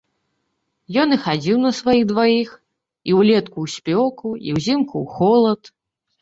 [1.01, 2.49] Ён і хадзіў на сваіх дваіх,
[3.11, 5.61] і ўлетку, у спёку, і ўзімку, у холад.